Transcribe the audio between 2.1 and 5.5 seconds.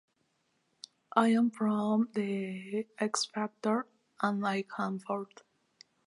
The X Factor and I came fourth.